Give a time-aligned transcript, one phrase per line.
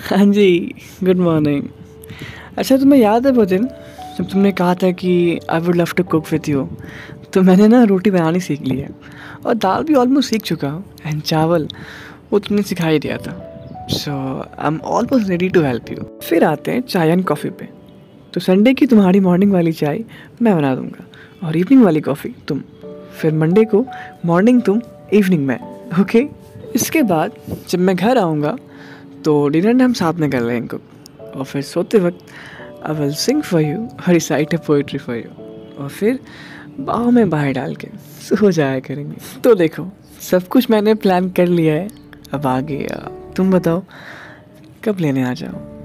[0.00, 0.74] हाँ जी
[1.04, 1.64] good morning
[2.58, 3.66] अच्छा तुम्हें याद है वो दिन
[4.18, 5.12] जब तुमने कहा था कि
[5.50, 6.68] I would love to cook with you
[7.32, 8.88] तो मैंने ना रोटी बनानी सीख ली है
[9.46, 11.68] और दाल भी ऑलमोस्ट सीख चुका हूँ एंड चावल
[12.32, 13.32] वो तुमने सिखा ही दिया था।
[13.90, 17.68] So I am almost ready to help you फिर आते हैं चाय एंड कॉफ़ी पे।
[18.34, 20.04] तो संडे की तुम्हारी मॉर्निंग वाली चाय
[20.42, 21.04] मैं बना दूँगा
[21.46, 22.62] और इवनिंग वाली कॉफ़ी तुम।
[23.20, 23.84] फिर मंडे को
[24.26, 24.80] मॉर्निंग तुम
[25.12, 25.58] इवनिंग में
[26.00, 26.26] ओके
[26.74, 27.32] इसके बाद
[27.68, 28.56] जब मैं घर आऊँगा
[29.24, 30.76] तो डिनर हम साथ में कर रहे हैं इनको।
[31.36, 32.26] और फिर सोते वक्त
[32.86, 36.18] I will sing for you और recite a poetry for you और फिर
[36.80, 39.86] बाहों में बाहर डाल के सो जाया करेंगे। तो देखो,
[40.20, 41.88] सब कुछ मैंने प्लान कर लिया है।
[42.32, 42.86] अब आगे
[43.36, 43.82] तुम बताओ,
[44.84, 45.79] कब लेने आ जाओ?